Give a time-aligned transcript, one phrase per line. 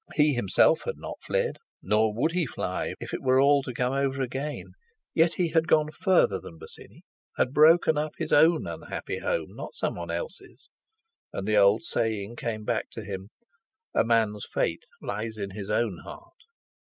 [0.15, 3.93] He himself had not fled, nor would he fly if it were all to come
[3.93, 4.71] over again.
[5.13, 7.03] Yet he had gone further than Bosinney,
[7.37, 10.71] had broken up his own unhappy home, not someone else's:
[11.31, 13.29] And the old saying came back to him:
[13.93, 16.33] "A man's fate lies in his own heart."